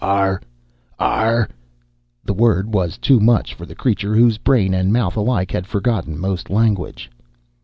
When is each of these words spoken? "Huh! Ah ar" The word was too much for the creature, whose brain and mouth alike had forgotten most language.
"Huh! 0.03 0.39
Ah 0.99 1.19
ar" 1.27 1.49
The 2.25 2.33
word 2.33 2.73
was 2.73 2.97
too 2.97 3.19
much 3.19 3.53
for 3.53 3.67
the 3.67 3.75
creature, 3.75 4.15
whose 4.15 4.39
brain 4.39 4.73
and 4.73 4.91
mouth 4.91 5.15
alike 5.15 5.51
had 5.51 5.67
forgotten 5.67 6.17
most 6.17 6.49
language. 6.49 7.11